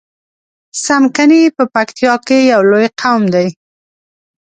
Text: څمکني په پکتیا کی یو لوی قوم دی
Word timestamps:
څمکني 0.83 1.41
په 1.55 1.63
پکتیا 1.73 2.13
کی 2.27 2.39
یو 2.51 2.61
لوی 2.69 2.87
قوم 3.01 3.21
دی 3.33 3.47